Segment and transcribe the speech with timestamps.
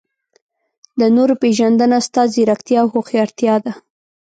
[0.99, 3.73] د نورو پېژندنه ستا ځیرکتیا او هوښیارتیا ده.